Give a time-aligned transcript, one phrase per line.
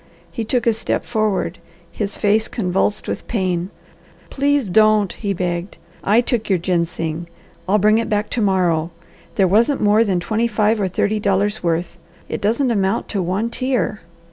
[0.31, 1.59] He took a step forward,
[1.91, 3.69] his face convulsed with pain.
[4.31, 5.77] "Please don't!" he begged.
[6.03, 7.27] "I took your ginseng.
[7.69, 8.89] I'll bring it back to morrow.
[9.35, 11.99] There wasn't more than twenty five or thirty dollars' worth.
[12.27, 14.01] It doesn't amount to one tear."